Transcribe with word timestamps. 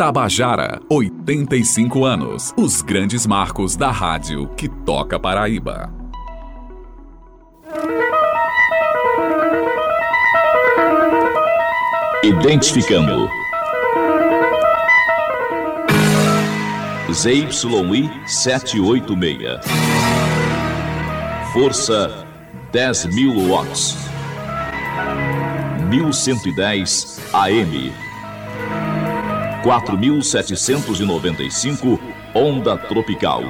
Tabajara, 0.00 0.80
85 0.88 2.06
anos. 2.06 2.54
Os 2.56 2.80
grandes 2.80 3.26
marcos 3.26 3.76
da 3.76 3.90
rádio 3.90 4.48
que 4.56 4.66
toca 4.66 5.20
Paraíba. 5.20 5.92
Identificando. 12.24 13.28
ZYI 17.12 18.10
786. 18.26 19.60
Força 21.52 22.26
10.000 22.72 23.50
watts. 23.50 23.98
1110 25.90 27.20
AM. 27.34 28.09
4795 29.62 32.00
onda 32.34 32.76
tropical. 32.76 33.44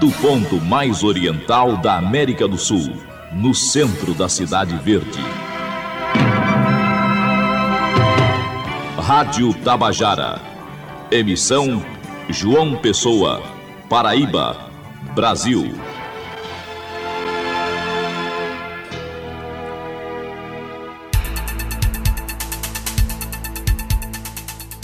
Do 0.00 0.08
ponto 0.10 0.60
mais 0.60 1.02
oriental 1.02 1.76
da 1.78 1.96
América 1.96 2.46
do 2.46 2.58
Sul, 2.58 2.92
no 3.32 3.54
centro 3.54 4.12
da 4.14 4.28
Cidade 4.28 4.76
Verde. 4.76 5.24
Rádio 8.98 9.54
Tabajara. 9.54 10.38
Emissão 11.10 11.82
João 12.28 12.76
Pessoa, 12.76 13.42
Paraíba, 13.88 14.70
Brasil. 15.14 15.74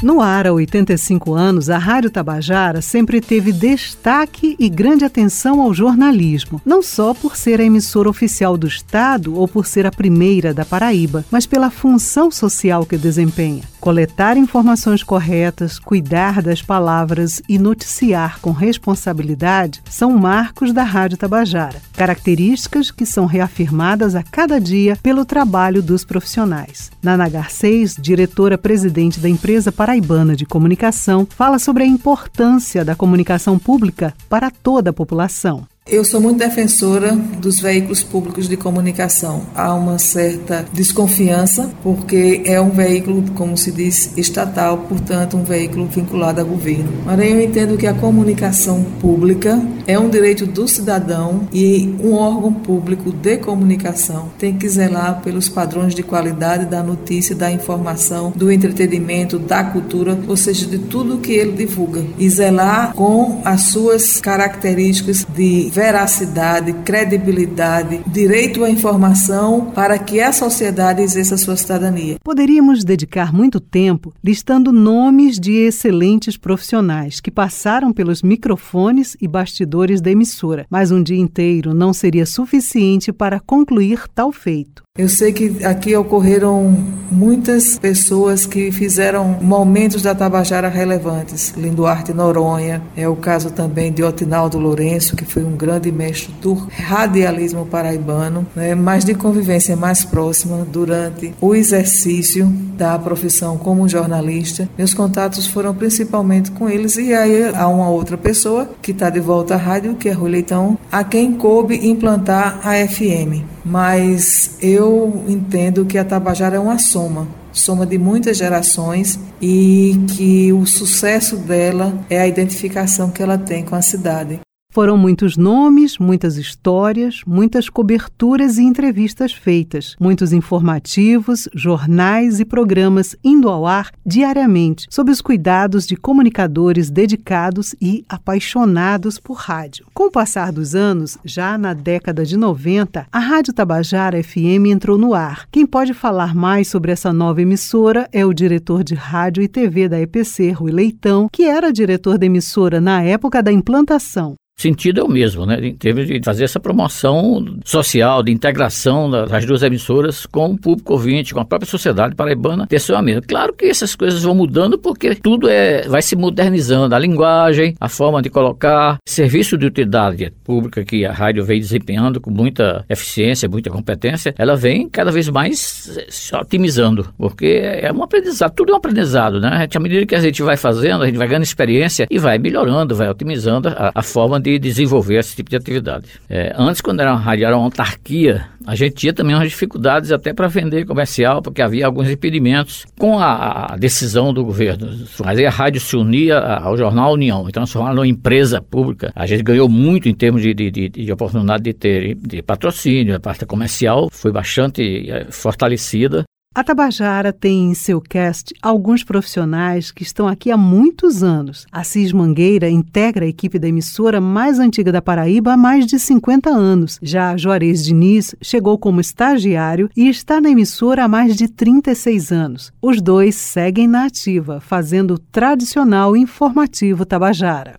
No 0.03 0.23
ar 0.23 0.47
há 0.47 0.53
85 0.53 1.35
anos, 1.35 1.69
a 1.69 1.77
Rádio 1.77 2.11
Tabajara 2.11 2.81
sempre 2.81 3.21
teve 3.21 3.53
destaque 3.53 4.57
e 4.59 4.67
grande 4.67 5.05
atenção 5.05 5.61
ao 5.61 5.75
jornalismo, 5.75 6.59
não 6.65 6.83
só 6.83 7.13
por 7.13 7.37
ser 7.37 7.61
a 7.61 7.65
emissora 7.65 8.09
oficial 8.09 8.57
do 8.57 8.67
Estado 8.67 9.35
ou 9.35 9.47
por 9.47 9.67
ser 9.67 9.85
a 9.85 9.91
primeira 9.91 10.55
da 10.55 10.65
Paraíba, 10.65 11.23
mas 11.31 11.45
pela 11.45 11.69
função 11.69 12.31
social 12.31 12.87
que 12.87 12.97
desempenha. 12.97 13.63
Coletar 13.81 14.37
informações 14.37 15.03
corretas, 15.03 15.79
cuidar 15.79 16.43
das 16.43 16.61
palavras 16.61 17.41
e 17.49 17.59
noticiar 17.59 18.39
com 18.41 18.53
responsabilidade 18.53 19.83
são 19.89 20.19
marcos 20.19 20.71
da 20.71 20.83
Rádio 20.83 21.17
Tabajara, 21.17 21.81
características 21.95 22.91
que 22.91 23.07
são 23.07 23.25
reafirmadas 23.25 24.15
a 24.15 24.23
cada 24.23 24.61
dia 24.61 24.99
pelo 25.03 25.25
trabalho 25.25 25.83
dos 25.83 26.05
profissionais. 26.05 26.91
Nana 27.03 27.27
Garcês, 27.29 27.97
diretora-presidente 27.99 29.19
da 29.19 29.31
empresa 29.31 29.73
Paraibana 29.91 30.37
de 30.37 30.47
Comunicação, 30.47 31.27
fala 31.29 31.59
sobre 31.59 31.83
a 31.83 31.87
importância 31.87 32.85
da 32.85 32.95
comunicação 32.95 33.59
pública 33.59 34.15
para 34.29 34.49
toda 34.49 34.91
a 34.91 34.93
população. 34.93 35.67
Eu 35.91 36.05
sou 36.05 36.21
muito 36.21 36.39
defensora 36.39 37.17
dos 37.17 37.59
veículos 37.59 38.01
públicos 38.01 38.49
de 38.49 38.57
comunicação. 38.57 39.43
Há 39.57 39.75
uma 39.75 39.99
certa 39.99 40.65
desconfiança, 40.73 41.69
porque 41.83 42.43
é 42.45 42.61
um 42.61 42.71
veículo, 42.71 43.25
como 43.35 43.57
se 43.57 43.73
diz, 43.73 44.17
estatal, 44.17 44.79
portanto, 44.89 45.37
um 45.37 45.43
veículo 45.43 45.87
vinculado 45.87 46.41
ao 46.41 46.47
governo. 46.47 46.93
Porém, 47.03 47.33
eu 47.33 47.43
entendo 47.43 47.77
que 47.77 47.89
a 47.89 47.93
comunicação 47.93 48.85
pública 49.01 49.61
é 49.85 49.99
um 49.99 50.09
direito 50.09 50.47
do 50.47 50.69
cidadão 50.69 51.49
e 51.53 51.93
um 52.01 52.13
órgão 52.13 52.53
público 52.53 53.11
de 53.11 53.39
comunicação 53.39 54.31
tem 54.39 54.57
que 54.57 54.69
zelar 54.69 55.21
pelos 55.23 55.49
padrões 55.49 55.93
de 55.93 56.05
qualidade 56.05 56.67
da 56.67 56.85
notícia, 56.85 57.35
da 57.35 57.51
informação, 57.51 58.33
do 58.37 58.53
entretenimento, 58.53 59.41
da 59.41 59.65
cultura, 59.65 60.17
ou 60.29 60.37
seja, 60.37 60.67
de 60.67 60.79
tudo 60.79 61.19
que 61.19 61.33
ele 61.33 61.51
divulga. 61.51 62.05
E 62.17 62.31
zelar 62.31 62.95
com 62.95 63.43
as 63.45 63.63
suas 63.63 64.21
características 64.21 65.27
de 65.35 65.69
veracidade, 65.81 66.75
credibilidade, 66.85 68.03
direito 68.07 68.65
à 68.65 68.71
informação 68.71 69.71
para 69.71 69.99
que 69.99 70.21
a 70.21 70.31
sociedade 70.31 71.01
exerça 71.01 71.39
sua 71.39 71.57
cidadania. 71.57 72.19
Poderíamos 72.23 72.85
dedicar 72.85 73.33
muito 73.33 73.59
tempo 73.59 74.13
listando 74.23 74.73
nomes 74.73 75.41
de 75.41 75.53
excelentes 75.53 76.37
profissionais 76.37 77.19
que 77.19 77.31
passaram 77.31 77.95
pelos 77.95 78.23
microfones 78.23 79.17
e 79.23 79.27
bastidores 79.27 80.03
da 80.03 80.11
emissora, 80.11 80.67
mas 80.69 80.91
um 80.91 81.03
dia 81.03 81.19
inteiro 81.19 81.73
não 81.73 81.95
seria 81.95 82.27
suficiente 82.27 83.11
para 83.11 83.41
concluir 83.41 84.07
tal 84.15 84.31
feito. 84.31 84.83
Eu 84.99 85.09
sei 85.09 85.33
que 85.33 85.65
aqui 85.65 85.95
ocorreram 85.95 86.77
muitas 87.13 87.79
pessoas 87.79 88.45
que 88.45 88.73
fizeram 88.73 89.39
momentos 89.41 90.03
da 90.03 90.17
Tabajara 90.17 90.69
relevantes. 90.69 91.55
Linduarte 91.57 92.13
Noronha, 92.13 92.83
é 92.97 93.09
o 93.09 93.15
caso 93.15 93.53
também 93.53 93.93
de 93.93 94.03
Otinaldo 94.03 94.59
Lourenço, 94.59 95.15
que 95.15 95.25
foi 95.25 95.45
um 95.45 95.57
grande 95.57 95.93
mestre 95.93 96.35
do 96.43 96.55
radialismo 96.55 97.65
paraibano, 97.67 98.45
né, 98.55 98.75
mas 98.75 99.05
de 99.05 99.15
convivência 99.15 99.77
mais 99.77 100.05
próxima 100.05 100.67
durante 100.69 101.33
o 101.41 101.55
exercício 101.55 102.47
da 102.77 102.99
profissão 102.99 103.57
como 103.57 103.89
jornalista. 103.89 104.69
Meus 104.77 104.93
contatos 104.93 105.47
foram 105.47 105.73
principalmente 105.73 106.51
com 106.51 106.69
eles 106.69 106.97
e 106.97 107.15
aí 107.15 107.49
há 107.55 107.69
uma 107.69 107.89
outra 107.89 108.19
pessoa 108.19 108.69
que 108.83 108.91
está 108.91 109.09
de 109.09 109.21
volta 109.21 109.55
à 109.55 109.57
rádio, 109.57 109.95
que 109.95 110.09
é 110.09 110.13
Rui 110.13 110.31
Leitão, 110.31 110.77
a 110.91 111.05
quem 111.05 111.33
coube 111.35 111.89
implantar 111.89 112.59
a 112.65 112.75
FM. 112.89 113.45
Mas 113.63 114.57
eu 114.63 114.90
entendo 115.29 115.85
que 115.85 115.99
a 115.99 116.05
Tabajara 116.05 116.57
é 116.57 116.61
uma 116.61 116.79
soma 116.79 117.41
soma 117.53 117.87
de 117.87 117.99
muitas 117.99 118.37
gerações 118.37 119.19
e 119.41 119.97
que 120.15 120.53
o 120.53 120.67
sucesso 120.67 121.37
dela 121.37 121.99
é 122.09 122.21
a 122.21 122.29
identificação 122.29 123.11
que 123.11 123.23
ela 123.23 123.39
tem 123.39 123.65
com 123.65 123.75
a 123.75 123.83
cidade. 123.83 124.41
Foram 124.73 124.97
muitos 124.97 125.37
nomes, 125.37 125.99
muitas 125.99 126.37
histórias, 126.37 127.23
muitas 127.27 127.69
coberturas 127.69 128.57
e 128.57 128.63
entrevistas 128.63 129.33
feitas, 129.33 129.97
muitos 129.99 130.33
informativos, 130.33 131.49
jornais 131.53 132.39
e 132.39 132.45
programas 132.45 133.17
indo 133.25 133.49
ao 133.49 133.67
ar 133.67 133.91
diariamente, 134.07 134.87
sob 134.89 135.11
os 135.11 135.21
cuidados 135.21 135.89
de 135.89 135.97
comunicadores 135.97 136.89
dedicados 136.89 137.75
e 137.83 138.05
apaixonados 138.09 139.19
por 139.19 139.35
rádio. 139.35 139.87
Com 139.93 140.05
o 140.05 140.11
passar 140.11 140.53
dos 140.53 140.77
anos, 140.77 141.19
já 141.25 141.59
na 141.59 141.75
década 141.75 142.25
de 142.25 142.37
90, 142.37 143.09
a 143.11 143.19
Rádio 143.19 143.53
Tabajara 143.53 144.23
FM 144.23 144.67
entrou 144.69 144.97
no 144.97 145.15
ar. 145.15 145.49
Quem 145.51 145.67
pode 145.67 145.93
falar 145.93 146.33
mais 146.33 146.69
sobre 146.69 146.93
essa 146.93 147.13
nova 147.13 147.43
emissora 147.43 148.09
é 148.13 148.25
o 148.25 148.33
diretor 148.33 148.85
de 148.85 148.95
rádio 148.95 149.43
e 149.43 149.49
TV 149.49 149.89
da 149.89 150.01
EPC, 150.01 150.53
Rui 150.53 150.71
Leitão, 150.71 151.29
que 151.33 151.43
era 151.43 151.73
diretor 151.73 152.17
da 152.17 152.27
emissora 152.27 152.81
na 152.81 153.03
época 153.03 153.43
da 153.43 153.51
implantação 153.51 154.37
sentido 154.61 155.01
é 155.01 155.05
o 155.05 155.09
mesmo, 155.09 155.47
né? 155.47 155.59
Em 155.61 155.75
termos 155.75 156.07
de 156.07 156.21
fazer 156.23 156.45
essa 156.45 156.61
promoção 156.61 157.45
social, 157.65 158.23
de 158.23 158.31
integração 158.31 159.11
das 159.11 159.45
duas 159.45 159.63
emissoras 159.63 160.27
com 160.27 160.51
o 160.51 160.59
público 160.59 160.93
ouvinte, 160.93 161.33
com 161.33 161.41
a 161.41 161.45
própria 161.45 161.69
sociedade 161.69 162.15
paraibana, 162.15 162.67
ter 162.67 162.79
seu 162.79 163.01
mesmo. 163.01 163.23
Claro 163.27 163.55
que 163.55 163.67
essas 163.67 163.95
coisas 163.95 164.23
vão 164.23 164.35
mudando 164.35 164.79
porque 164.79 165.15
tudo 165.15 165.49
é, 165.49 165.83
vai 165.89 166.03
se 166.03 166.15
modernizando. 166.15 166.95
A 166.95 166.99
linguagem, 166.99 167.75
a 167.81 167.89
forma 167.89 168.21
de 168.21 168.29
colocar, 168.29 168.99
serviço 169.07 169.57
de 169.57 169.67
utilidade 169.67 170.31
pública 170.45 170.85
que 170.85 171.07
a 171.07 171.13
rádio 171.13 171.45
vem 171.45 171.59
desempenhando 171.59 172.21
com 172.21 172.31
muita 172.31 172.85
eficiência, 172.89 173.49
muita 173.49 173.71
competência, 173.71 174.35
ela 174.37 174.57
vem 174.57 174.89
cada 174.89 175.11
vez 175.11 175.29
mais 175.29 175.91
se 176.09 176.37
otimizando, 176.37 177.09
porque 177.17 177.61
é 177.63 177.91
um 177.93 178.03
aprendizado, 178.03 178.53
tudo 178.55 178.73
é 178.73 178.75
um 178.75 178.79
aprendizado, 178.79 179.41
né? 179.41 179.67
À 179.75 179.81
medida 179.81 180.05
que 180.05 180.15
a 180.15 180.21
gente 180.21 180.43
vai 180.43 180.57
fazendo, 180.57 181.03
a 181.03 181.07
gente 181.07 181.17
vai 181.17 181.27
ganhando 181.27 181.45
experiência 181.45 182.07
e 182.11 182.19
vai 182.19 182.39
melhorando, 182.39 182.95
vai 182.95 183.09
otimizando 183.09 183.69
a, 183.69 183.93
a 183.95 184.03
forma 184.03 184.39
de 184.39 184.50
de 184.59 184.69
desenvolver 184.69 185.19
esse 185.19 185.37
tipo 185.37 185.51
de 185.51 185.57
atividade. 185.57 186.07
É, 186.29 186.53
antes, 186.57 186.81
quando 186.81 187.01
era 187.01 187.11
era 187.31 187.57
uma 187.57 187.65
autarquia, 187.65 188.47
a 188.67 188.75
gente 188.75 188.95
tinha 188.95 189.13
também 189.13 189.35
umas 189.35 189.49
dificuldades 189.49 190.13
até 190.13 190.33
para 190.33 190.49
vender 190.49 190.85
comercial, 190.87 191.41
porque 191.41 191.63
havia 191.63 191.87
alguns 191.87 192.09
impedimentos. 192.09 192.85
Com 192.99 193.19
a, 193.19 193.73
a 193.73 193.77
decisão 193.77 194.33
do 194.33 194.45
governo 194.45 195.07
fazer 195.07 195.47
a 195.47 195.51
rádio 195.51 195.81
se 195.81 195.97
unir 195.97 196.33
ao 196.33 196.77
jornal 196.77 197.13
União 197.13 197.49
e 197.49 197.53
transformar 197.53 197.95
numa 197.95 198.07
empresa 198.07 198.61
pública, 198.61 199.13
a 199.15 199.27
gente 199.27 199.43
ganhou 199.43 199.69
muito 199.69 200.09
em 200.09 200.15
termos 200.15 200.43
de, 200.43 200.55
de, 200.55 200.71
de, 200.71 200.89
de 200.89 201.13
oportunidade 201.13 201.63
de 201.63 201.73
ter 201.73 202.15
de 202.15 202.43
patrocínio, 202.43 203.17
a 203.17 203.21
parte 203.21 203.45
comercial 203.47 204.09
foi 204.11 204.33
bastante 204.33 205.11
é, 205.11 205.27
fortalecida. 205.31 206.25
A 206.53 206.65
Tabajara 206.65 207.33
tem 207.33 207.71
em 207.71 207.75
seu 207.75 208.01
cast 208.01 208.53
alguns 208.61 209.05
profissionais 209.05 209.93
que 209.93 210.03
estão 210.03 210.27
aqui 210.27 210.51
há 210.51 210.57
muitos 210.57 211.23
anos. 211.23 211.65
Assis 211.71 212.13
Mangueira 212.13 212.69
integra 212.69 213.25
a 213.25 213.29
equipe 213.29 213.57
da 213.57 213.69
emissora 213.69 214.21
mais 214.21 214.59
antiga 214.59 214.91
da 214.91 215.01
Paraíba 215.01 215.53
há 215.53 215.57
mais 215.57 215.87
de 215.87 215.97
50 215.97 216.51
anos. 216.51 216.99
Já 217.01 217.37
Juarez 217.37 217.85
Diniz 217.85 218.35
chegou 218.43 218.77
como 218.79 219.01
estagiário 219.01 219.89
e 219.97 220.09
está 220.09 220.41
na 220.41 220.51
emissora 220.51 221.05
há 221.05 221.09
mais 221.09 221.37
de 221.37 221.47
36 221.47 222.33
anos. 222.33 222.73
Os 222.83 223.01
dois 223.01 223.37
seguem 223.37 223.87
na 223.87 224.07
ativa, 224.07 224.61
fazendo 224.61 225.15
o 225.15 225.19
tradicional 225.19 226.17
informativo 226.17 227.07
Tabajara. 227.07 227.77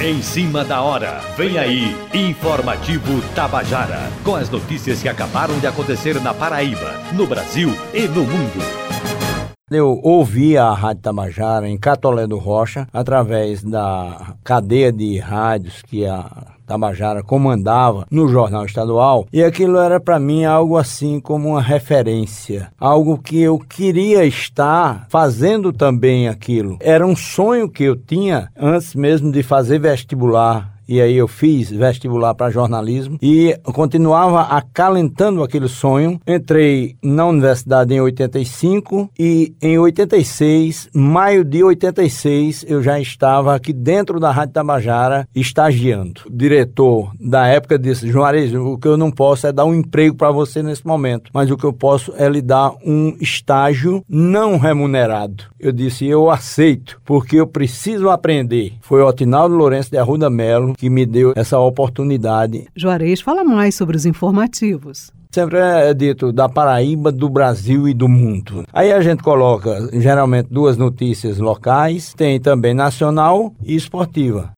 Em 0.00 0.22
cima 0.22 0.64
da 0.64 0.80
hora, 0.80 1.20
vem 1.36 1.58
aí, 1.58 1.96
Informativo 2.14 3.20
Tabajara, 3.34 3.98
com 4.24 4.36
as 4.36 4.48
notícias 4.48 5.02
que 5.02 5.08
acabaram 5.08 5.58
de 5.58 5.66
acontecer 5.66 6.20
na 6.22 6.32
Paraíba, 6.32 6.92
no 7.12 7.26
Brasil 7.26 7.70
e 7.92 8.06
no 8.06 8.22
mundo. 8.22 8.62
Eu 9.68 10.00
ouvia 10.00 10.62
a 10.62 10.72
Rádio 10.72 11.02
Tabajara 11.02 11.68
em 11.68 11.76
Catolé 11.76 12.28
do 12.28 12.38
Rocha, 12.38 12.86
através 12.92 13.64
da 13.64 14.36
cadeia 14.44 14.92
de 14.92 15.18
rádios 15.18 15.82
que 15.82 16.06
a 16.06 16.46
Tabajara 16.68 17.22
comandava 17.22 18.06
no 18.10 18.28
jornal 18.28 18.66
estadual, 18.66 19.26
e 19.32 19.42
aquilo 19.42 19.78
era 19.78 19.98
para 19.98 20.20
mim 20.20 20.44
algo 20.44 20.76
assim 20.76 21.18
como 21.18 21.48
uma 21.48 21.62
referência, 21.62 22.70
algo 22.78 23.16
que 23.16 23.40
eu 23.40 23.58
queria 23.58 24.26
estar 24.26 25.06
fazendo 25.08 25.72
também 25.72 26.28
aquilo. 26.28 26.76
Era 26.80 27.06
um 27.06 27.16
sonho 27.16 27.70
que 27.70 27.84
eu 27.84 27.96
tinha 27.96 28.50
antes 28.54 28.94
mesmo 28.94 29.32
de 29.32 29.42
fazer 29.42 29.80
vestibular 29.80 30.77
e 30.88 31.00
aí 31.00 31.16
eu 31.16 31.28
fiz 31.28 31.70
vestibular 31.70 32.34
para 32.34 32.50
jornalismo 32.50 33.18
e 33.20 33.54
continuava 33.64 34.42
acalentando 34.42 35.42
aquele 35.42 35.68
sonho. 35.68 36.20
Entrei 36.26 36.96
na 37.02 37.26
universidade 37.26 37.92
em 37.92 38.00
85 38.00 39.10
e 39.18 39.54
em 39.60 39.78
86, 39.78 40.88
maio 40.94 41.44
de 41.44 41.62
86, 41.62 42.64
eu 42.68 42.82
já 42.82 42.98
estava 42.98 43.54
aqui 43.54 43.72
dentro 43.72 44.18
da 44.18 44.30
Rádio 44.30 44.54
Tabajara 44.54 45.28
estagiando. 45.34 46.22
O 46.26 46.30
diretor 46.30 47.12
da 47.20 47.46
época 47.46 47.78
disse: 47.78 48.08
Juarez, 48.08 48.54
o 48.54 48.78
que 48.78 48.88
eu 48.88 48.96
não 48.96 49.10
posso 49.10 49.46
é 49.46 49.52
dar 49.52 49.64
um 49.64 49.74
emprego 49.74 50.16
para 50.16 50.30
você 50.30 50.62
nesse 50.62 50.86
momento, 50.86 51.30
mas 51.34 51.50
o 51.50 51.56
que 51.56 51.64
eu 51.64 51.72
posso 51.72 52.12
é 52.16 52.28
lhe 52.28 52.40
dar 52.40 52.72
um 52.84 53.16
estágio 53.20 54.02
não 54.08 54.56
remunerado. 54.56 55.44
Eu 55.58 55.72
disse: 55.72 56.06
eu 56.06 56.30
aceito, 56.30 57.00
porque 57.04 57.36
eu 57.36 57.46
preciso 57.46 58.08
aprender. 58.08 58.74
Foi 58.80 59.02
o 59.02 59.06
Otinaldo 59.06 59.54
Lourenço 59.54 59.90
de 59.90 59.98
Arruda 59.98 60.30
Melo 60.30 60.74
que 60.78 60.88
me 60.88 61.04
deu 61.04 61.32
essa 61.36 61.58
oportunidade. 61.58 62.66
Juarez 62.74 63.20
fala 63.20 63.44
mais 63.44 63.74
sobre 63.74 63.96
os 63.96 64.06
informativos 64.06 65.10
sempre 65.30 65.58
é 65.58 65.94
dito 65.94 66.32
da 66.32 66.48
Paraíba, 66.48 67.12
do 67.12 67.28
Brasil 67.28 67.88
e 67.88 67.94
do 67.94 68.08
mundo. 68.08 68.64
Aí 68.72 68.92
a 68.92 69.00
gente 69.00 69.22
coloca 69.22 69.88
geralmente 69.92 70.48
duas 70.50 70.76
notícias 70.76 71.38
locais, 71.38 72.12
tem 72.14 72.40
também 72.40 72.74
nacional 72.74 73.54
e 73.62 73.76
esportiva. 73.76 74.50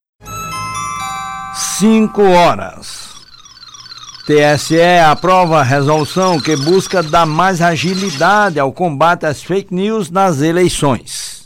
5 1.53 2.21
horas. 2.21 3.11
TSE 4.25 4.79
aprova 5.05 5.59
a 5.59 5.63
resolução 5.63 6.39
que 6.39 6.55
busca 6.55 7.03
dar 7.03 7.25
mais 7.25 7.61
agilidade 7.61 8.59
ao 8.59 8.71
combate 8.71 9.25
às 9.25 9.43
fake 9.43 9.73
news 9.73 10.09
nas 10.09 10.41
eleições. 10.41 11.40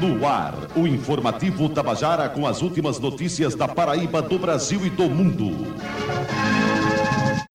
No 0.00 0.24
ar, 0.24 0.54
o 0.76 0.86
informativo 0.86 1.68
Tabajara 1.68 2.28
com 2.28 2.46
as 2.46 2.62
últimas 2.62 3.00
notícias 3.00 3.56
da 3.56 3.66
Paraíba, 3.66 4.22
do 4.22 4.38
Brasil 4.38 4.86
e 4.86 4.90
do 4.90 5.10
mundo. 5.10 5.74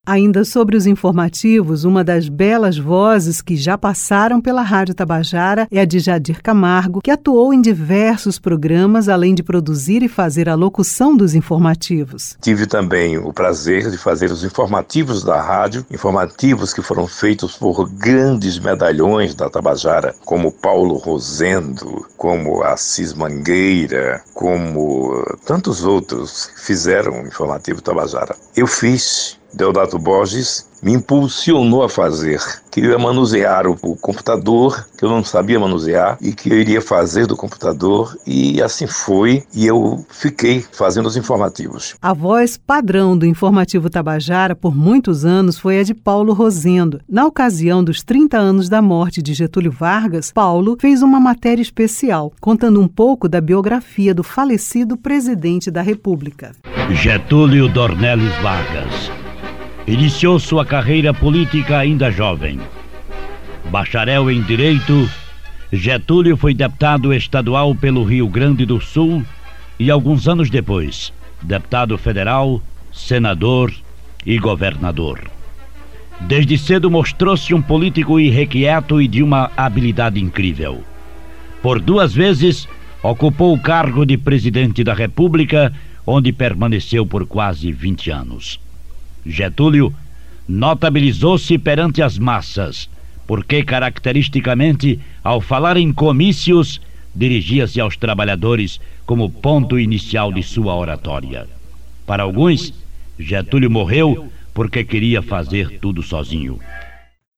Ainda 0.06 0.44
sobre 0.44 0.76
os 0.76 0.86
informativos, 0.86 1.86
uma 1.86 2.04
das 2.04 2.28
belas 2.28 2.78
vozes 2.78 3.42
que 3.42 3.56
já 3.56 3.78
passaram 3.78 4.42
pela 4.42 4.62
Rádio 4.62 4.94
Tabajara 4.94 5.66
é 5.72 5.80
a 5.80 5.86
de 5.86 6.00
Jadir 6.00 6.44
Camargo, 6.44 7.00
que 7.02 7.10
atuou 7.10 7.54
em 7.54 7.62
diversos 7.62 8.38
programas, 8.38 9.08
além 9.08 9.34
de 9.34 9.42
produzir 9.42 10.04
e 10.04 10.10
fazer 10.10 10.50
a 10.50 10.56
locução 10.56 11.16
dos 11.16 11.34
informativos. 11.34 12.36
Tive 12.42 12.68
também 12.68 13.18
o 13.18 13.32
prazer 13.32 13.90
de 13.90 13.98
fazer 13.98 14.30
os 14.30 14.44
informativos 14.44 15.24
da 15.24 15.42
rádio, 15.42 15.86
informativos 15.90 16.74
que 16.74 16.82
foram 16.82 17.08
feitos 17.08 17.56
por 17.56 17.90
grandes 17.90 18.60
medalhões 18.60 19.34
da 19.34 19.50
Tabajara, 19.50 20.14
como 20.26 20.52
Paulo 20.52 20.98
Rosendo, 20.98 22.06
como 22.18 22.62
Assis 22.62 23.14
Mangueira, 23.14 24.22
como 24.34 25.14
tantos 25.46 25.86
outros 25.86 26.48
que 26.48 26.60
fizeram 26.60 27.24
o 27.24 27.26
informativo 27.26 27.82
Tabajara. 27.82 28.36
Eu 28.54 28.68
fiz 28.68 29.42
Deodato 29.54 30.00
Borges 30.00 30.68
me 30.84 30.92
impulsionou 30.92 31.82
a 31.82 31.90
fazer. 31.90 32.40
Queria 32.70 33.00
manusear 33.00 33.66
o, 33.66 33.78
o, 33.82 33.96
computador, 33.96 34.86
que 34.98 35.06
eu 35.06 35.10
não 35.10 35.24
sabia 35.24 35.60
manusear, 35.60 36.18
e 36.22 36.34
que 36.34 36.50
eu 36.50 36.60
iria 36.60 36.82
fazer 36.82 37.26
do 37.26 37.38
computador, 37.38 38.18
e 38.28 38.62
assim 38.62 38.86
foi, 38.86 39.44
e 39.56 39.66
eu 39.66 40.06
fiquei 40.10 40.66
fazendo 40.74 41.06
os 41.06 41.16
informativos. 41.16 41.96
A 42.02 42.14
voz 42.14 42.58
padrão 42.58 43.18
do 43.18 43.26
informativo 43.26 43.90
Tabajara 43.90 44.56
por 44.56 44.76
muitos 44.76 45.24
anos 45.24 45.58
foi 45.58 45.80
a 45.80 45.84
de 45.84 45.94
Paulo 45.94 46.34
Rosendo. 46.34 47.00
Na 47.08 47.26
ocasião 47.26 47.84
dos 47.84 48.04
30 48.04 48.38
anos 48.38 48.68
da 48.68 48.82
morte 48.82 49.22
de 49.22 49.34
Getúlio 49.34 49.72
Vargas, 49.72 50.32
Paulo 50.34 50.76
fez 50.82 51.02
uma 51.02 51.20
matéria 51.20 51.62
especial, 51.62 52.34
contando 52.42 52.82
um 52.82 52.88
pouco 52.88 53.30
da 53.30 53.40
biografia 53.40 54.14
do 54.14 54.24
falecido 54.24 54.98
presidente 54.98 55.72
da 55.72 55.82
República. 55.82 56.52
Getúlio 56.92 57.70
Dornelles 57.70 58.34
Vargas 58.42 59.23
Iniciou 59.86 60.40
sua 60.40 60.66
carreira 60.66 61.14
política 61.14 61.78
ainda 61.80 62.10
jovem. 62.10 62.58
Bacharel 63.70 64.32
em 64.32 64.42
Direito, 64.42 65.10
Getúlio 65.74 66.38
foi 66.38 66.54
deputado 66.54 67.14
estadual 67.14 67.76
pelo 67.76 68.06
Rio 68.06 68.30
Grande 68.30 68.66
do 68.66 68.80
Sul 68.80 69.26
e, 69.78 69.92
alguns 69.92 70.26
anos 70.26 70.50
depois, 70.50 71.12
deputado 71.42 71.98
federal, 71.98 72.62
senador 72.94 73.74
e 74.26 74.38
governador. 74.38 75.20
Desde 76.22 76.58
cedo 76.58 76.90
mostrou-se 76.90 77.54
um 77.54 77.62
político 77.62 78.18
irrequieto 78.18 79.02
e 79.02 79.08
de 79.08 79.22
uma 79.22 79.52
habilidade 79.58 80.18
incrível. 80.18 80.82
Por 81.62 81.82
duas 81.82 82.14
vezes, 82.14 82.70
ocupou 83.02 83.54
o 83.54 83.60
cargo 83.60 84.06
de 84.06 84.18
presidente 84.18 84.82
da 84.82 84.94
República, 84.94 85.74
onde 86.08 86.32
permaneceu 86.32 87.06
por 87.06 87.26
quase 87.26 87.70
20 87.70 88.12
anos. 88.12 88.63
Getúlio 89.26 89.94
notabilizou-se 90.48 91.58
perante 91.58 92.02
as 92.02 92.18
massas, 92.18 92.90
porque 93.26 93.64
caracteristicamente, 93.64 95.00
ao 95.24 95.40
falar 95.40 95.78
em 95.78 95.94
comícios, 95.94 96.82
dirigia-se 97.16 97.80
aos 97.80 97.96
trabalhadores 97.96 98.80
como 99.06 99.30
ponto 99.30 99.80
inicial 99.80 100.32
de 100.32 100.44
sua 100.44 100.76
oratória. 100.76 101.48
Para 102.06 102.24
alguns, 102.24 102.74
Getúlio 103.18 103.70
morreu 103.70 104.28
porque 104.54 104.84
queria 104.84 105.22
fazer 105.22 105.80
tudo 105.80 106.04
sozinho. 106.04 106.60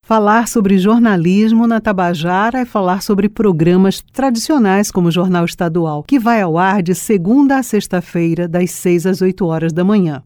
Falar 0.02 0.46
sobre 0.46 0.78
jornalismo 0.78 1.66
na 1.66 1.80
Tabajara 1.80 2.60
é 2.60 2.64
falar 2.64 3.02
sobre 3.02 3.28
programas 3.28 4.00
tradicionais 4.12 4.88
como 4.88 5.08
o 5.08 5.10
Jornal 5.10 5.44
Estadual, 5.44 6.04
que 6.04 6.16
vai 6.16 6.40
ao 6.40 6.56
ar 6.56 6.80
de 6.80 6.94
segunda 6.94 7.58
a 7.58 7.62
sexta-feira, 7.62 8.46
das 8.46 8.70
seis 8.70 9.04
às 9.04 9.20
oito 9.20 9.46
horas 9.46 9.72
da 9.72 9.82
manhã. 9.82 10.22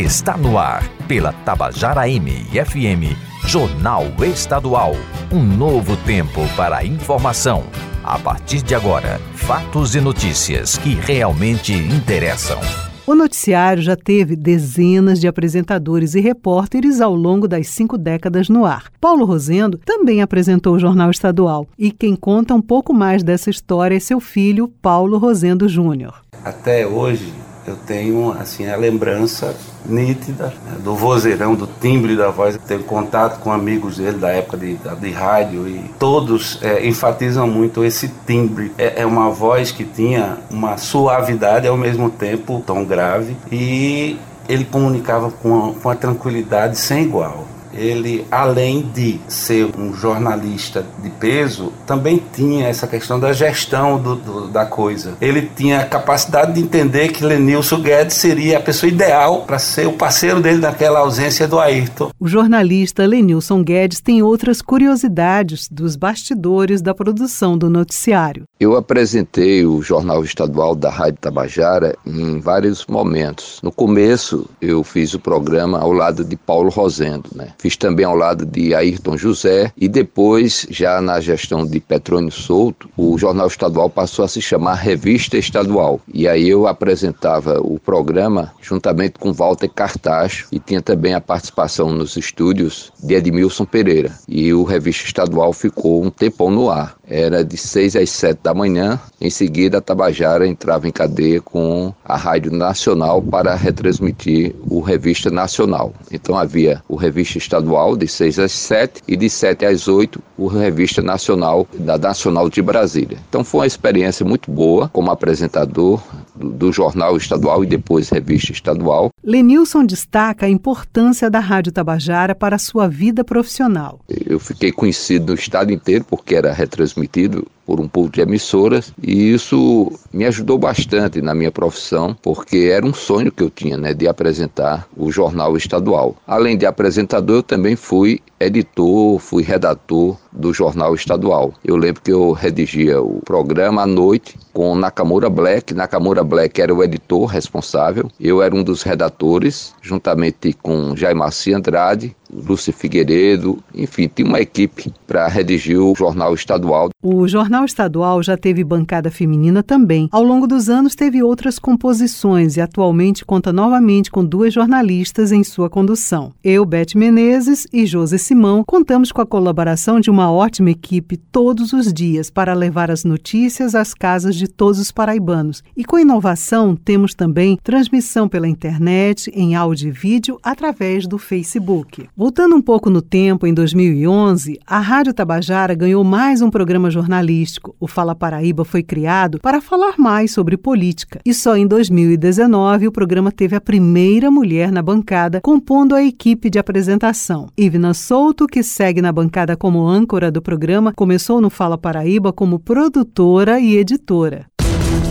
Está 0.00 0.34
no 0.34 0.56
ar, 0.56 0.82
pela 1.06 1.30
Tabajara 1.30 2.08
M 2.08 2.30
FM, 2.30 3.14
Jornal 3.46 4.06
Estadual. 4.22 4.96
Um 5.30 5.44
novo 5.44 5.94
tempo 6.06 6.40
para 6.56 6.78
a 6.78 6.84
informação. 6.86 7.64
A 8.02 8.18
partir 8.18 8.62
de 8.62 8.74
agora, 8.74 9.20
fatos 9.34 9.94
e 9.94 10.00
notícias 10.00 10.78
que 10.78 10.94
realmente 10.94 11.74
interessam. 11.74 12.58
O 13.06 13.14
noticiário 13.14 13.82
já 13.82 13.94
teve 13.94 14.36
dezenas 14.36 15.20
de 15.20 15.28
apresentadores 15.28 16.14
e 16.14 16.20
repórteres 16.20 17.02
ao 17.02 17.14
longo 17.14 17.46
das 17.46 17.68
cinco 17.68 17.98
décadas 17.98 18.48
no 18.48 18.64
ar. 18.64 18.84
Paulo 18.98 19.26
Rosendo 19.26 19.76
também 19.84 20.22
apresentou 20.22 20.76
o 20.76 20.78
Jornal 20.78 21.10
Estadual 21.10 21.68
e 21.78 21.92
quem 21.92 22.16
conta 22.16 22.54
um 22.54 22.62
pouco 22.62 22.94
mais 22.94 23.22
dessa 23.22 23.50
história 23.50 23.96
é 23.96 24.00
seu 24.00 24.18
filho, 24.18 24.66
Paulo 24.80 25.18
Rosendo 25.18 25.68
Júnior. 25.68 26.22
Até 26.42 26.86
hoje, 26.86 27.30
eu 27.66 27.76
tenho 27.76 28.32
assim 28.32 28.68
a 28.68 28.76
lembrança 28.76 29.54
nítida 29.84 30.52
né, 30.64 30.76
do 30.82 30.94
vozeirão, 30.94 31.54
do 31.54 31.66
timbre 31.66 32.16
da 32.16 32.30
voz. 32.30 32.58
Tenho 32.66 32.82
contato 32.84 33.40
com 33.40 33.52
amigos 33.52 33.98
dele 33.98 34.18
da 34.18 34.28
época 34.28 34.56
de, 34.56 34.76
de 34.76 35.10
rádio 35.10 35.68
e 35.68 35.90
todos 35.98 36.58
é, 36.62 36.86
enfatizam 36.86 37.46
muito 37.46 37.84
esse 37.84 38.08
timbre. 38.26 38.72
É, 38.78 39.02
é, 39.02 39.06
uma 39.06 39.30
voz 39.30 39.70
que 39.70 39.84
tinha 39.84 40.38
uma 40.50 40.76
suavidade 40.76 41.66
ao 41.66 41.76
mesmo 41.76 42.10
tempo 42.10 42.62
tão 42.66 42.84
grave 42.84 43.36
e 43.50 44.18
ele 44.48 44.64
comunicava 44.64 45.30
com, 45.30 45.74
com 45.74 45.88
a 45.88 45.94
tranquilidade 45.94 46.78
sem 46.78 47.04
igual 47.04 47.46
ele, 47.72 48.26
além 48.30 48.82
de 48.82 49.20
ser 49.28 49.66
um 49.78 49.94
jornalista 49.94 50.84
de 51.02 51.10
peso, 51.10 51.72
também 51.86 52.22
tinha 52.32 52.68
essa 52.68 52.86
questão 52.86 53.18
da 53.18 53.32
gestão 53.32 53.98
do, 53.98 54.16
do, 54.16 54.48
da 54.48 54.66
coisa. 54.66 55.14
Ele 55.20 55.42
tinha 55.42 55.80
a 55.80 55.86
capacidade 55.86 56.52
de 56.54 56.60
entender 56.60 57.08
que 57.08 57.24
Lenilson 57.24 57.80
Guedes 57.80 58.16
seria 58.16 58.58
a 58.58 58.60
pessoa 58.60 58.90
ideal 58.90 59.42
para 59.42 59.58
ser 59.58 59.86
o 59.86 59.92
parceiro 59.92 60.40
dele 60.40 60.58
naquela 60.58 61.00
ausência 61.00 61.46
do 61.46 61.58
Ayrton. 61.58 62.10
O 62.18 62.28
jornalista 62.28 63.06
Lenilson 63.06 63.62
Guedes 63.62 64.00
tem 64.00 64.22
outras 64.22 64.62
curiosidades 64.62 65.68
dos 65.70 65.96
bastidores 65.96 66.82
da 66.82 66.94
produção 66.94 67.56
do 67.56 67.70
noticiário. 67.70 68.44
Eu 68.58 68.76
apresentei 68.76 69.64
o 69.64 69.80
Jornal 69.82 70.22
Estadual 70.22 70.74
da 70.74 70.90
Rádio 70.90 71.18
Tabajara 71.20 71.96
em 72.06 72.40
vários 72.40 72.86
momentos. 72.86 73.60
No 73.62 73.72
começo, 73.72 74.48
eu 74.60 74.84
fiz 74.84 75.14
o 75.14 75.18
programa 75.18 75.78
ao 75.78 75.92
lado 75.92 76.24
de 76.24 76.36
Paulo 76.36 76.70
Rosendo, 76.70 77.30
né? 77.34 77.48
Fiz 77.60 77.76
também 77.76 78.06
ao 78.06 78.16
lado 78.16 78.46
de 78.46 78.74
Ayrton 78.74 79.16
José 79.16 79.70
e 79.76 79.86
depois, 79.86 80.66
já 80.70 81.00
na 81.00 81.20
gestão 81.20 81.66
de 81.66 81.78
Petrônio 81.78 82.32
Souto, 82.32 82.88
o 82.96 83.18
Jornal 83.18 83.48
Estadual 83.48 83.90
passou 83.90 84.24
a 84.24 84.28
se 84.28 84.40
chamar 84.40 84.74
Revista 84.74 85.36
Estadual. 85.36 86.00
E 86.12 86.26
aí 86.26 86.48
eu 86.48 86.66
apresentava 86.66 87.60
o 87.60 87.78
programa 87.78 88.52
juntamente 88.62 89.18
com 89.18 89.32
Walter 89.32 89.68
Cartacho 89.68 90.48
e 90.50 90.58
tinha 90.58 90.80
também 90.80 91.12
a 91.12 91.20
participação 91.20 91.92
nos 91.92 92.16
estúdios 92.16 92.90
de 93.02 93.14
Edmilson 93.14 93.66
Pereira. 93.66 94.12
E 94.26 94.52
o 94.54 94.64
Revista 94.64 95.04
Estadual 95.04 95.52
ficou 95.52 96.02
um 96.02 96.10
tempão 96.10 96.50
no 96.50 96.70
ar. 96.70 96.96
Era 97.06 97.44
de 97.44 97.56
6 97.56 97.96
às 97.96 98.10
7 98.10 98.40
da 98.42 98.54
manhã. 98.54 98.98
Em 99.20 99.30
seguida, 99.30 99.78
a 99.78 99.80
Tabajara 99.82 100.46
entrava 100.46 100.88
em 100.88 100.92
cadeia 100.92 101.40
com 101.40 101.92
a 102.04 102.16
Rádio 102.16 102.52
Nacional 102.52 103.20
para 103.20 103.54
retransmitir 103.54 104.54
o 104.68 104.80
Revista 104.80 105.28
Nacional. 105.28 105.92
Então 106.10 106.38
havia 106.38 106.82
o 106.88 106.94
Revista 106.94 107.36
Estadual 107.50 107.96
de 107.96 108.06
6 108.06 108.38
às 108.38 108.52
7 108.52 109.02
e 109.08 109.16
de 109.16 109.28
7 109.28 109.66
às 109.66 109.88
8 109.88 110.22
o 110.38 110.46
Revista 110.46 111.02
Nacional 111.02 111.66
da 111.74 111.98
Nacional 111.98 112.48
de 112.48 112.62
Brasília. 112.62 113.18
Então 113.28 113.42
foi 113.42 113.62
uma 113.62 113.66
experiência 113.66 114.24
muito 114.24 114.48
boa 114.52 114.88
como 114.88 115.10
apresentador 115.10 116.00
do, 116.36 116.48
do 116.48 116.72
Jornal 116.72 117.16
Estadual 117.16 117.64
e 117.64 117.66
depois 117.66 118.08
Revista 118.08 118.52
Estadual. 118.52 119.10
Lenilson 119.24 119.84
destaca 119.84 120.46
a 120.46 120.48
importância 120.48 121.28
da 121.28 121.40
Rádio 121.40 121.72
Tabajara 121.72 122.36
para 122.36 122.54
a 122.54 122.58
sua 122.58 122.86
vida 122.86 123.24
profissional. 123.24 123.98
Eu 124.08 124.38
fiquei 124.38 124.70
conhecido 124.70 125.32
no 125.32 125.34
estado 125.34 125.72
inteiro 125.72 126.04
porque 126.08 126.36
era 126.36 126.52
retransmitido 126.52 127.44
por 127.70 127.78
um 127.78 127.86
pool 127.86 128.08
de 128.08 128.20
emissoras 128.20 128.92
e 129.00 129.32
isso 129.32 129.92
me 130.12 130.26
ajudou 130.26 130.58
bastante 130.58 131.22
na 131.22 131.32
minha 131.32 131.52
profissão, 131.52 132.16
porque 132.20 132.68
era 132.72 132.84
um 132.84 132.92
sonho 132.92 133.30
que 133.30 133.44
eu 133.44 133.48
tinha, 133.48 133.76
né, 133.76 133.94
de 133.94 134.08
apresentar 134.08 134.88
o 134.96 135.12
jornal 135.12 135.56
estadual. 135.56 136.16
Além 136.26 136.58
de 136.58 136.66
apresentador, 136.66 137.36
eu 137.36 137.42
também 137.44 137.76
fui 137.76 138.20
editor, 138.40 139.20
fui 139.20 139.44
redator 139.44 140.16
do 140.32 140.52
jornal 140.52 140.94
estadual. 140.94 141.52
Eu 141.64 141.76
lembro 141.76 142.00
que 142.02 142.10
eu 142.10 142.32
redigia 142.32 143.00
o 143.00 143.20
programa 143.20 143.82
à 143.82 143.86
noite 143.86 144.36
com 144.52 144.74
Nakamura 144.74 145.28
Black. 145.28 145.74
Nakamura 145.74 146.24
Black 146.24 146.60
era 146.60 146.74
o 146.74 146.82
editor 146.82 147.26
responsável. 147.26 148.10
Eu 148.18 148.42
era 148.42 148.54
um 148.54 148.62
dos 148.62 148.82
redatores, 148.82 149.74
juntamente 149.82 150.54
com 150.54 150.96
Jaimaci 150.96 151.52
Andrade, 151.52 152.16
Lúcia 152.32 152.72
Figueiredo, 152.72 153.58
enfim, 153.74 154.08
tinha 154.08 154.26
uma 154.26 154.40
equipe 154.40 154.92
para 155.06 155.26
redigir 155.26 155.78
o 155.78 155.94
jornal 155.96 156.32
estadual. 156.32 156.90
O 157.02 157.26
jornal 157.26 157.59
estadual 157.64 158.22
já 158.22 158.36
teve 158.36 158.64
bancada 158.64 159.10
feminina 159.10 159.62
também. 159.62 160.08
Ao 160.10 160.22
longo 160.22 160.46
dos 160.46 160.68
anos 160.68 160.94
teve 160.94 161.22
outras 161.22 161.58
composições 161.58 162.56
e 162.56 162.60
atualmente 162.60 163.24
conta 163.24 163.52
novamente 163.52 164.10
com 164.10 164.24
duas 164.24 164.52
jornalistas 164.52 165.32
em 165.32 165.44
sua 165.44 165.68
condução. 165.70 166.32
Eu, 166.42 166.64
Beth 166.64 166.94
Menezes 166.94 167.66
e 167.72 167.86
José 167.86 168.18
Simão, 168.18 168.64
contamos 168.64 169.12
com 169.12 169.20
a 169.20 169.26
colaboração 169.26 170.00
de 170.00 170.10
uma 170.10 170.30
ótima 170.30 170.70
equipe 170.70 171.16
todos 171.16 171.72
os 171.72 171.92
dias 171.92 172.30
para 172.30 172.54
levar 172.54 172.90
as 172.90 173.04
notícias 173.04 173.74
às 173.74 173.94
casas 173.94 174.34
de 174.36 174.48
todos 174.48 174.80
os 174.80 174.90
paraibanos. 174.90 175.62
E 175.76 175.84
com 175.84 175.98
inovação, 175.98 176.74
temos 176.76 177.14
também 177.14 177.58
transmissão 177.62 178.28
pela 178.28 178.48
internet, 178.48 179.30
em 179.34 179.54
áudio 179.54 179.88
e 179.88 179.92
vídeo, 179.92 180.38
através 180.42 181.06
do 181.06 181.18
Facebook. 181.18 182.08
Voltando 182.16 182.56
um 182.56 182.62
pouco 182.62 182.90
no 182.90 183.02
tempo, 183.02 183.46
em 183.46 183.54
2011, 183.54 184.58
a 184.66 184.78
Rádio 184.78 185.14
Tabajara 185.14 185.74
ganhou 185.74 186.02
mais 186.04 186.42
um 186.42 186.50
programa 186.50 186.90
jornalístico. 186.90 187.49
O 187.80 187.86
Fala 187.86 188.14
Paraíba 188.14 188.64
foi 188.64 188.82
criado 188.82 189.38
para 189.40 189.60
falar 189.60 189.94
mais 189.98 190.32
sobre 190.32 190.56
política. 190.56 191.20
E 191.24 191.32
só 191.34 191.56
em 191.56 191.66
2019 191.66 192.86
o 192.88 192.92
programa 192.92 193.32
teve 193.32 193.56
a 193.56 193.60
primeira 193.60 194.30
mulher 194.30 194.70
na 194.70 194.82
bancada, 194.82 195.40
compondo 195.40 195.94
a 195.94 196.02
equipe 196.02 196.50
de 196.50 196.58
apresentação. 196.58 197.48
Ivna 197.56 197.94
Souto, 197.94 198.46
que 198.46 198.62
segue 198.62 199.02
na 199.02 199.12
bancada 199.12 199.56
como 199.56 199.86
âncora 199.86 200.30
do 200.30 200.42
programa, 200.42 200.92
começou 200.94 201.40
no 201.40 201.50
Fala 201.50 201.78
Paraíba 201.78 202.32
como 202.32 202.58
produtora 202.58 203.58
e 203.58 203.76
editora. 203.76 204.46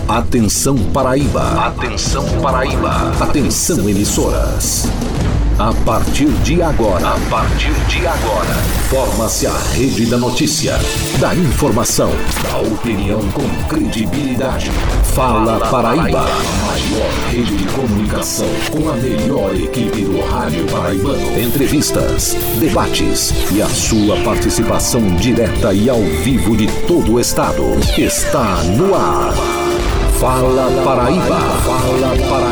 Atenção 0.08 0.76
Paraíba. 0.92 1.68
Atenção 1.68 2.26
Paraíba. 2.42 3.12
Atenção 3.22 3.88
emissoras. 3.88 4.88
A 5.60 5.74
partir 5.84 6.30
de 6.42 6.62
agora, 6.62 7.06
a 7.06 7.20
partir 7.30 7.74
de 7.90 8.08
agora, 8.08 8.54
forma-se 8.90 9.46
a 9.46 9.58
rede 9.74 10.06
da 10.06 10.18
notícia, 10.18 10.80
da 11.20 11.36
informação, 11.36 12.10
da 12.44 12.60
opinião 12.60 13.20
com 13.34 13.44
credibilidade. 13.68 14.72
Fala 15.14 15.60
Paraíba, 15.70 16.22
a 16.22 16.66
maior 16.66 17.12
rede 17.30 17.58
de 17.58 17.66
comunicação 17.74 18.48
com 18.72 18.90
a 18.90 18.94
melhor 18.94 19.54
equipe 19.54 20.06
do 20.06 20.22
rádio 20.22 20.66
paraibano. 20.68 21.38
Entrevistas, 21.38 22.38
debates 22.58 23.34
e 23.52 23.62
a 23.62 23.68
sua 23.68 24.16
participação 24.24 25.02
direta 25.18 25.74
e 25.74 25.90
ao 25.90 26.02
vivo 26.24 26.56
de 26.56 26.68
todo 26.88 27.16
o 27.16 27.20
estado. 27.20 27.64
Está 27.98 28.64
no 28.64 28.96
ar. 28.96 29.34
Fala 30.22 30.72
Paraíba, 30.86 31.40
Fala 31.66 32.16
Paraíba. 32.30 32.49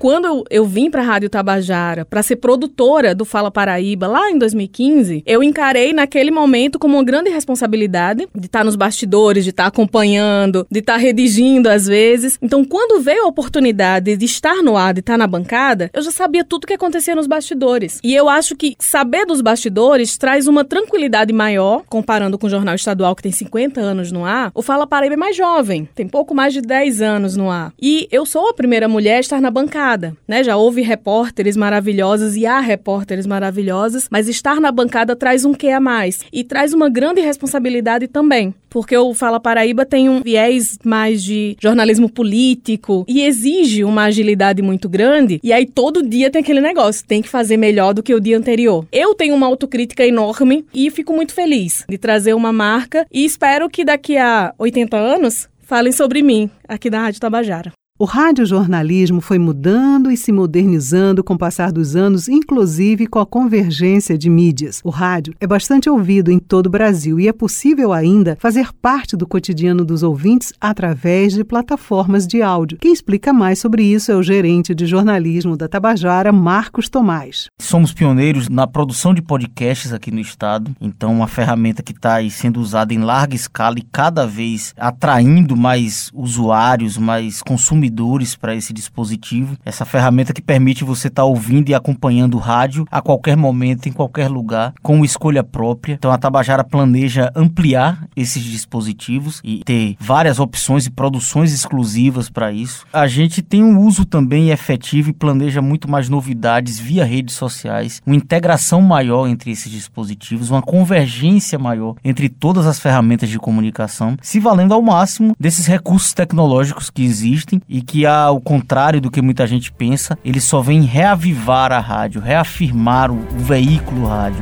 Quando 0.00 0.24
eu, 0.24 0.44
eu 0.48 0.64
vim 0.64 0.90
para 0.90 1.02
a 1.02 1.04
Rádio 1.04 1.28
Tabajara 1.28 2.06
para 2.06 2.22
ser 2.22 2.36
produtora 2.36 3.14
do 3.14 3.26
Fala 3.26 3.50
Paraíba 3.50 4.06
lá 4.06 4.30
em 4.30 4.38
2015, 4.38 5.22
eu 5.26 5.42
encarei 5.42 5.92
naquele 5.92 6.30
momento 6.30 6.78
como 6.78 6.96
uma 6.96 7.04
grande 7.04 7.28
responsabilidade 7.28 8.26
de 8.34 8.46
estar 8.46 8.60
tá 8.60 8.64
nos 8.64 8.76
bastidores, 8.76 9.44
de 9.44 9.50
estar 9.50 9.64
tá 9.64 9.68
acompanhando, 9.68 10.66
de 10.70 10.78
estar 10.78 10.94
tá 10.94 10.98
redigindo 10.98 11.68
às 11.68 11.86
vezes. 11.86 12.38
Então, 12.40 12.64
quando 12.64 13.02
veio 13.02 13.24
a 13.24 13.26
oportunidade 13.26 14.16
de 14.16 14.24
estar 14.24 14.62
no 14.62 14.74
ar, 14.74 14.94
de 14.94 15.00
estar 15.00 15.18
na 15.18 15.26
bancada, 15.26 15.90
eu 15.92 16.00
já 16.00 16.10
sabia 16.10 16.46
tudo 16.46 16.64
o 16.64 16.66
que 16.66 16.72
acontecia 16.72 17.14
nos 17.14 17.26
bastidores. 17.26 18.00
E 18.02 18.14
eu 18.14 18.26
acho 18.26 18.56
que 18.56 18.76
saber 18.78 19.26
dos 19.26 19.42
bastidores 19.42 20.16
traz 20.16 20.48
uma 20.48 20.64
tranquilidade 20.64 21.30
maior, 21.30 21.82
comparando 21.90 22.38
com 22.38 22.46
o 22.46 22.50
Jornal 22.50 22.74
Estadual 22.74 23.14
que 23.14 23.22
tem 23.22 23.32
50 23.32 23.78
anos 23.82 24.10
no 24.10 24.24
ar. 24.24 24.50
O 24.54 24.62
Fala 24.62 24.86
Paraíba 24.86 25.12
é 25.12 25.18
mais 25.18 25.36
jovem, 25.36 25.86
tem 25.94 26.08
pouco 26.08 26.34
mais 26.34 26.54
de 26.54 26.62
10 26.62 27.02
anos 27.02 27.36
no 27.36 27.50
ar. 27.50 27.74
E 27.78 28.08
eu 28.10 28.24
sou 28.24 28.48
a 28.48 28.54
primeira 28.54 28.88
mulher 28.88 29.18
a 29.18 29.20
estar 29.20 29.42
na 29.42 29.50
bancada 29.50 29.89
bancada, 29.90 30.16
né? 30.26 30.44
Já 30.44 30.56
houve 30.56 30.82
repórteres 30.82 31.56
maravilhosos 31.56 32.36
e 32.36 32.46
há 32.46 32.60
repórteres 32.60 33.26
maravilhosos, 33.26 34.06
mas 34.10 34.28
estar 34.28 34.60
na 34.60 34.70
bancada 34.70 35.16
traz 35.16 35.44
um 35.44 35.52
quê 35.52 35.68
a 35.68 35.80
mais 35.80 36.20
e 36.32 36.44
traz 36.44 36.72
uma 36.72 36.88
grande 36.88 37.20
responsabilidade 37.20 38.06
também, 38.06 38.54
porque 38.68 38.96
o 38.96 39.14
Fala 39.14 39.40
Paraíba 39.40 39.84
tem 39.84 40.08
um 40.08 40.22
viés 40.22 40.78
mais 40.84 41.22
de 41.22 41.56
jornalismo 41.60 42.08
político 42.08 43.04
e 43.08 43.22
exige 43.22 43.84
uma 43.84 44.04
agilidade 44.04 44.62
muito 44.62 44.88
grande, 44.88 45.40
e 45.42 45.52
aí 45.52 45.66
todo 45.66 46.06
dia 46.06 46.30
tem 46.30 46.40
aquele 46.40 46.60
negócio, 46.60 47.06
tem 47.06 47.22
que 47.22 47.28
fazer 47.28 47.56
melhor 47.56 47.92
do 47.92 48.02
que 48.02 48.14
o 48.14 48.20
dia 48.20 48.38
anterior. 48.38 48.86
Eu 48.92 49.14
tenho 49.14 49.34
uma 49.34 49.46
autocrítica 49.46 50.06
enorme 50.06 50.64
e 50.72 50.90
fico 50.90 51.12
muito 51.12 51.32
feliz 51.32 51.84
de 51.88 51.98
trazer 51.98 52.34
uma 52.34 52.52
marca 52.52 53.06
e 53.12 53.24
espero 53.24 53.68
que 53.68 53.84
daqui 53.84 54.16
a 54.16 54.54
80 54.58 54.96
anos 54.96 55.48
falem 55.62 55.92
sobre 55.92 56.22
mim 56.22 56.50
aqui 56.68 56.90
da 56.90 57.00
Rádio 57.00 57.20
Tabajara. 57.20 57.79
O 58.02 58.06
radiojornalismo 58.06 59.20
foi 59.20 59.38
mudando 59.38 60.10
e 60.10 60.16
se 60.16 60.32
modernizando 60.32 61.22
com 61.22 61.34
o 61.34 61.38
passar 61.38 61.70
dos 61.70 61.94
anos, 61.94 62.28
inclusive 62.28 63.06
com 63.06 63.18
a 63.18 63.26
convergência 63.26 64.16
de 64.16 64.30
mídias. 64.30 64.80
O 64.82 64.88
rádio 64.88 65.34
é 65.38 65.46
bastante 65.46 65.90
ouvido 65.90 66.30
em 66.30 66.38
todo 66.38 66.68
o 66.68 66.70
Brasil 66.70 67.20
e 67.20 67.28
é 67.28 67.32
possível 67.34 67.92
ainda 67.92 68.38
fazer 68.40 68.72
parte 68.80 69.18
do 69.18 69.26
cotidiano 69.26 69.84
dos 69.84 70.02
ouvintes 70.02 70.50
através 70.58 71.34
de 71.34 71.44
plataformas 71.44 72.26
de 72.26 72.40
áudio. 72.40 72.78
Quem 72.78 72.90
explica 72.90 73.34
mais 73.34 73.58
sobre 73.58 73.82
isso 73.82 74.10
é 74.10 74.16
o 74.16 74.22
gerente 74.22 74.74
de 74.74 74.86
jornalismo 74.86 75.54
da 75.54 75.68
Tabajara, 75.68 76.32
Marcos 76.32 76.88
Tomás. 76.88 77.48
Somos 77.60 77.92
pioneiros 77.92 78.48
na 78.48 78.66
produção 78.66 79.12
de 79.12 79.20
podcasts 79.20 79.92
aqui 79.92 80.10
no 80.10 80.20
estado, 80.20 80.74
então 80.80 81.12
uma 81.12 81.28
ferramenta 81.28 81.82
que 81.82 81.92
está 81.92 82.16
sendo 82.30 82.60
usada 82.60 82.94
em 82.94 83.00
larga 83.00 83.36
escala 83.36 83.78
e 83.78 83.82
cada 83.82 84.26
vez 84.26 84.72
atraindo 84.78 85.54
mais 85.54 86.10
usuários, 86.14 86.96
mais 86.96 87.42
consumidores 87.42 87.89
para 88.38 88.54
esse 88.54 88.72
dispositivo. 88.72 89.56
Essa 89.64 89.84
ferramenta 89.84 90.32
que 90.32 90.42
permite 90.42 90.84
você 90.84 91.08
estar 91.08 91.22
tá 91.22 91.26
ouvindo 91.26 91.68
e 91.68 91.74
acompanhando 91.74 92.34
o 92.34 92.40
rádio 92.40 92.86
a 92.90 93.00
qualquer 93.00 93.36
momento, 93.36 93.88
em 93.88 93.92
qualquer 93.92 94.28
lugar, 94.28 94.74
com 94.82 95.04
escolha 95.04 95.42
própria. 95.42 95.94
Então 95.94 96.10
a 96.10 96.18
Tabajara 96.18 96.64
planeja 96.64 97.30
ampliar 97.34 98.06
esses 98.16 98.42
dispositivos 98.42 99.40
e 99.44 99.62
ter 99.64 99.96
várias 100.00 100.38
opções 100.38 100.86
e 100.86 100.90
produções 100.90 101.52
exclusivas 101.52 102.28
para 102.28 102.52
isso. 102.52 102.84
A 102.92 103.06
gente 103.06 103.42
tem 103.42 103.62
um 103.62 103.78
uso 103.80 104.04
também 104.04 104.50
efetivo 104.50 105.10
e 105.10 105.14
planeja 105.14 105.62
muito 105.62 105.90
mais 105.90 106.08
novidades 106.08 106.78
via 106.78 107.04
redes 107.04 107.34
sociais, 107.34 108.02
uma 108.06 108.16
integração 108.16 108.80
maior 108.80 109.26
entre 109.26 109.50
esses 109.50 109.70
dispositivos, 109.70 110.50
uma 110.50 110.62
convergência 110.62 111.58
maior 111.58 111.96
entre 112.04 112.28
todas 112.28 112.66
as 112.66 112.78
ferramentas 112.78 113.28
de 113.28 113.38
comunicação, 113.38 114.16
se 114.20 114.40
valendo 114.40 114.74
ao 114.74 114.82
máximo 114.82 115.34
desses 115.38 115.66
recursos 115.66 116.12
tecnológicos 116.12 116.90
que 116.90 117.04
existem 117.04 117.60
e 117.68 117.79
que, 117.80 118.06
ao 118.06 118.40
contrário 118.40 119.00
do 119.00 119.10
que 119.10 119.22
muita 119.22 119.46
gente 119.46 119.72
pensa, 119.72 120.18
ele 120.24 120.40
só 120.40 120.60
vem 120.60 120.82
reavivar 120.82 121.72
a 121.72 121.78
rádio, 121.78 122.20
reafirmar 122.20 123.10
o, 123.10 123.14
o 123.14 123.38
veículo 123.38 124.06
rádio. 124.06 124.40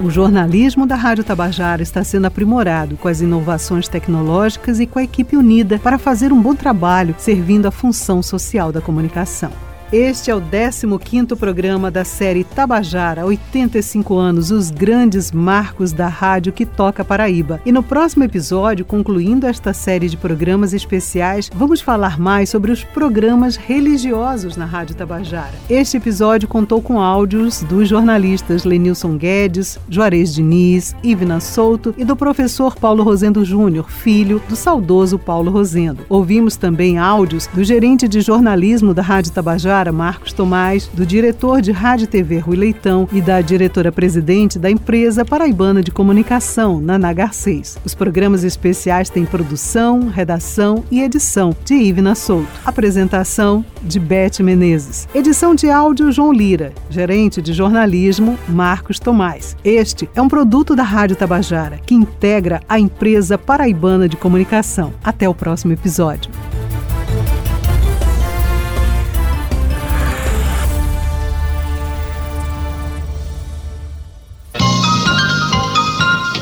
O 0.00 0.10
jornalismo 0.10 0.86
da 0.86 0.96
Rádio 0.96 1.24
Tabajara 1.24 1.82
está 1.82 2.04
sendo 2.04 2.26
aprimorado 2.26 2.96
com 2.96 3.08
as 3.08 3.20
inovações 3.20 3.88
tecnológicas 3.88 4.80
e 4.80 4.86
com 4.86 4.98
a 4.98 5.04
equipe 5.04 5.36
unida 5.36 5.78
para 5.78 5.98
fazer 5.98 6.32
um 6.32 6.42
bom 6.42 6.54
trabalho 6.54 7.14
servindo 7.16 7.66
a 7.66 7.70
função 7.70 8.22
social 8.22 8.70
da 8.70 8.80
comunicação. 8.80 9.50
Este 9.96 10.28
é 10.28 10.34
o 10.34 10.40
15º 10.40 11.36
programa 11.36 11.88
da 11.88 12.04
série 12.04 12.42
Tabajara, 12.42 13.24
85 13.24 14.16
anos, 14.16 14.50
os 14.50 14.68
grandes 14.68 15.30
marcos 15.30 15.92
da 15.92 16.08
rádio 16.08 16.52
que 16.52 16.66
toca 16.66 17.04
Paraíba. 17.04 17.60
E 17.64 17.70
no 17.70 17.80
próximo 17.80 18.24
episódio, 18.24 18.84
concluindo 18.84 19.46
esta 19.46 19.72
série 19.72 20.08
de 20.08 20.16
programas 20.16 20.72
especiais, 20.74 21.48
vamos 21.54 21.80
falar 21.80 22.18
mais 22.18 22.50
sobre 22.50 22.72
os 22.72 22.82
programas 22.82 23.54
religiosos 23.54 24.56
na 24.56 24.64
Rádio 24.64 24.96
Tabajara. 24.96 25.54
Este 25.70 25.98
episódio 25.98 26.48
contou 26.48 26.82
com 26.82 27.00
áudios 27.00 27.62
dos 27.62 27.88
jornalistas 27.88 28.64
Lenilson 28.64 29.16
Guedes, 29.16 29.78
Juarez 29.88 30.34
Diniz, 30.34 30.96
Ivna 31.04 31.38
Souto 31.38 31.94
e 31.96 32.04
do 32.04 32.16
professor 32.16 32.74
Paulo 32.74 33.04
Rosendo 33.04 33.44
Júnior, 33.44 33.88
filho 33.88 34.42
do 34.48 34.56
saudoso 34.56 35.20
Paulo 35.20 35.52
Rosendo. 35.52 36.04
Ouvimos 36.08 36.56
também 36.56 36.98
áudios 36.98 37.46
do 37.54 37.62
gerente 37.62 38.08
de 38.08 38.20
jornalismo 38.20 38.92
da 38.92 39.00
Rádio 39.00 39.30
Tabajara, 39.30 39.83
Marcos 39.92 40.32
Tomás, 40.32 40.88
do 40.92 41.06
diretor 41.06 41.60
de 41.60 41.72
Rádio 41.72 42.06
TV 42.06 42.38
Rui 42.38 42.56
Leitão 42.56 43.08
e 43.12 43.20
da 43.20 43.40
diretora-presidente 43.40 44.58
da 44.58 44.70
empresa 44.70 45.24
paraibana 45.24 45.82
de 45.82 45.90
comunicação, 45.90 46.80
Naná 46.80 47.14
6. 47.32 47.78
Os 47.84 47.94
programas 47.94 48.44
especiais 48.44 49.08
têm 49.08 49.24
produção, 49.24 50.08
redação 50.08 50.84
e 50.90 51.00
edição 51.00 51.54
de 51.64 51.74
Ivna 51.74 52.14
Souto. 52.14 52.48
Apresentação 52.64 53.64
de 53.82 54.00
Beth 54.00 54.40
Menezes. 54.40 55.08
Edição 55.14 55.54
de 55.54 55.70
áudio 55.70 56.10
João 56.10 56.32
Lira. 56.32 56.72
Gerente 56.90 57.40
de 57.40 57.52
jornalismo 57.52 58.38
Marcos 58.48 58.98
Tomás. 58.98 59.56
Este 59.64 60.08
é 60.14 60.22
um 60.22 60.28
produto 60.28 60.74
da 60.74 60.82
Rádio 60.82 61.16
Tabajara, 61.16 61.78
que 61.84 61.94
integra 61.94 62.60
a 62.68 62.78
empresa 62.78 63.38
paraibana 63.38 64.08
de 64.08 64.16
comunicação. 64.16 64.92
Até 65.02 65.28
o 65.28 65.34
próximo 65.34 65.72
episódio. 65.72 66.30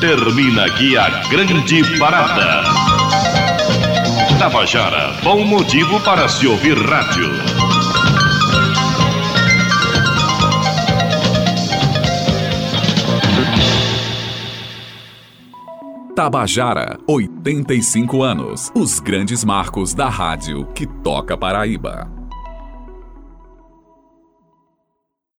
Termina 0.03 0.65
aqui 0.65 0.97
a 0.97 1.09
grande 1.29 1.97
parada. 1.97 2.61
Tabajara, 4.37 5.13
bom 5.23 5.45
motivo 5.45 5.97
para 6.01 6.27
se 6.27 6.45
ouvir 6.45 6.77
rádio. 6.77 7.29
Tabajara, 16.13 16.99
85 17.07 18.23
anos. 18.23 18.73
Os 18.75 18.99
grandes 18.99 19.45
marcos 19.45 19.93
da 19.93 20.09
rádio 20.09 20.65
que 20.75 20.85
toca 20.85 21.37
Paraíba. 21.37 22.22